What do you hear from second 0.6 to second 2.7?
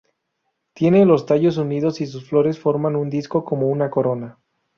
Tiene los tallos unidos y sus flores